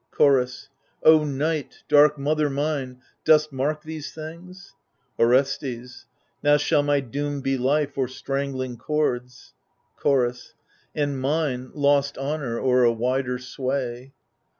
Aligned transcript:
Chorus 0.09 0.69
O 1.03 1.23
Night, 1.23 1.83
dark 1.87 2.17
mother 2.17 2.49
mine, 2.49 3.03
dost 3.23 3.51
mark 3.53 3.83
these 3.83 4.11
things? 4.11 4.73
Orestes 5.19 6.07
Now 6.41 6.57
shall 6.57 6.81
my 6.81 7.01
doom 7.01 7.41
be 7.41 7.55
life, 7.55 7.95
or 7.99 8.07
strangling 8.07 8.77
cords. 8.77 9.53
Chorus 9.97 10.55
And 10.95 11.21
mine, 11.21 11.69
lost 11.75 12.17
honour 12.17 12.59
or 12.59 12.83
a 12.83 12.91
wider 12.91 13.37
sway. 13.37 14.11